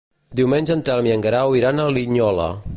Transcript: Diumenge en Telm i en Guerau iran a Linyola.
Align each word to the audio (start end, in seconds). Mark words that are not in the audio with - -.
Diumenge 0.39 0.73
en 0.75 0.81
Telm 0.87 1.11
i 1.11 1.13
en 1.17 1.27
Guerau 1.27 1.55
iran 1.61 1.83
a 1.85 1.89
Linyola. 1.99 2.53